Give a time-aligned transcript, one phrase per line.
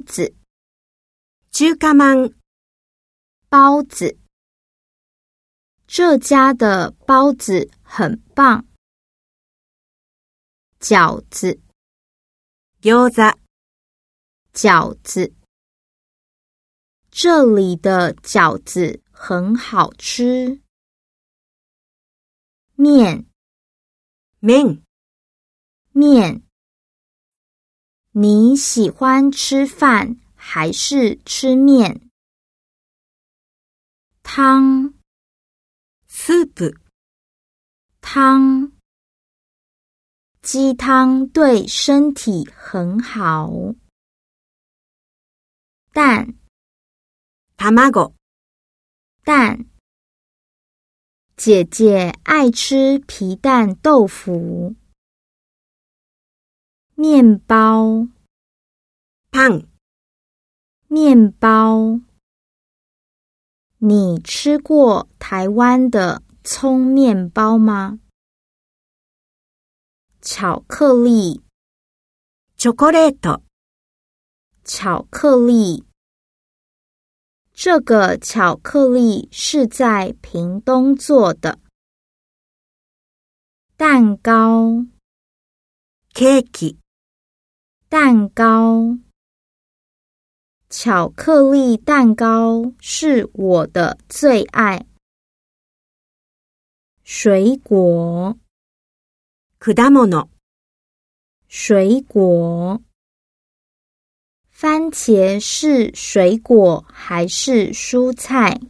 [0.00, 0.34] 子，
[1.50, 2.30] 猪肝包，
[3.48, 4.16] 包子。
[5.86, 8.64] 这家的包子很棒。
[10.78, 11.58] 饺子，
[12.82, 13.22] 餚子，
[14.52, 15.32] 饺子。
[17.10, 20.60] 这里的饺子很好吃。
[22.76, 23.26] 面，
[24.40, 24.80] 面，
[25.92, 26.47] 面。
[28.12, 32.00] 你喜欢吃饭还是吃面
[34.22, 34.94] 汤
[36.08, 36.74] ？Soup，
[38.00, 38.72] 汤，
[40.40, 43.50] 鸡汤对身体很好。
[45.92, 46.34] 蛋
[47.58, 48.14] ，Tamago，
[49.24, 49.66] 蛋，
[51.36, 54.74] 姐姐爱吃皮蛋豆腐。
[56.97, 58.07] 面包，
[59.31, 59.67] パン、
[60.87, 61.99] 面包。
[63.79, 67.99] 你吃过台湾的葱面包吗？
[70.21, 71.41] 巧克力，
[72.55, 73.41] チョコレート、
[74.63, 75.83] 巧克力。
[77.53, 81.59] 这个巧克力是在屏东做的。
[83.75, 84.85] 蛋糕，
[86.13, 86.77] ケーキ、
[87.90, 88.98] 蛋糕，
[90.68, 94.84] 巧克力蛋糕是我的最爱。
[97.02, 98.36] 水果，
[99.58, 99.88] くだ
[101.48, 102.82] 水果，
[104.50, 108.60] 番茄是水果还是蔬菜？